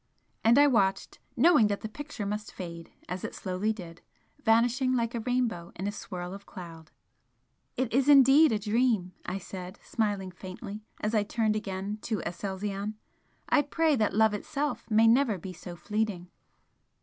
And 0.43 0.57
I 0.57 0.65
watched, 0.65 1.19
knowing 1.37 1.67
that 1.67 1.81
the 1.81 1.87
picture 1.87 2.25
must 2.25 2.51
fade, 2.51 2.91
as 3.07 3.23
it 3.23 3.35
slowly 3.35 3.71
did, 3.71 4.01
vanishing 4.43 4.95
like 4.95 5.13
a 5.13 5.19
rainbow 5.19 5.71
in 5.75 5.85
a 5.85 5.91
swirl 5.91 6.33
of 6.33 6.47
cloud. 6.47 6.89
"It 7.77 7.93
is 7.93 8.09
indeed 8.09 8.51
a 8.51 8.57
'Dream'!" 8.57 9.13
I 9.27 9.37
said, 9.37 9.77
smiling 9.83 10.31
faintly, 10.31 10.81
as 11.01 11.13
I 11.13 11.21
turned 11.21 11.55
again 11.55 11.99
to 12.01 12.19
Aselzion 12.25 12.95
"I 13.47 13.61
pray 13.61 13.95
that 13.95 14.15
love 14.15 14.33
itself 14.33 14.89
may 14.89 15.05
never 15.05 15.37
be 15.37 15.53
so 15.53 15.75
fleeting!" 15.75 16.31